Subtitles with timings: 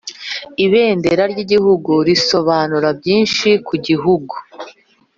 [0.65, 4.35] Ibendera ryigihugu risobanuye byinshi kugihugu